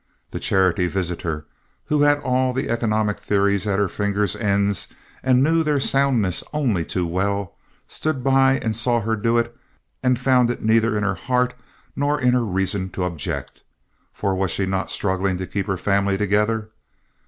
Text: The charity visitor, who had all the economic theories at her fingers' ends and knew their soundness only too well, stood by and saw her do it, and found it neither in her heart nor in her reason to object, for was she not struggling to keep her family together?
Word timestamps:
The 0.31 0.39
charity 0.39 0.87
visitor, 0.87 1.45
who 1.85 2.01
had 2.01 2.17
all 2.21 2.53
the 2.53 2.69
economic 2.71 3.19
theories 3.19 3.67
at 3.67 3.77
her 3.77 3.87
fingers' 3.87 4.35
ends 4.35 4.87
and 5.21 5.43
knew 5.43 5.61
their 5.61 5.79
soundness 5.79 6.43
only 6.53 6.83
too 6.83 7.05
well, 7.05 7.53
stood 7.87 8.23
by 8.23 8.57
and 8.63 8.75
saw 8.75 9.01
her 9.01 9.15
do 9.15 9.37
it, 9.37 9.55
and 10.01 10.17
found 10.17 10.49
it 10.49 10.63
neither 10.63 10.97
in 10.97 11.03
her 11.03 11.13
heart 11.13 11.53
nor 11.95 12.19
in 12.19 12.33
her 12.33 12.43
reason 12.43 12.89
to 12.89 13.03
object, 13.03 13.61
for 14.11 14.33
was 14.33 14.49
she 14.49 14.65
not 14.65 14.89
struggling 14.89 15.37
to 15.37 15.45
keep 15.45 15.67
her 15.67 15.77
family 15.77 16.17
together? 16.17 16.69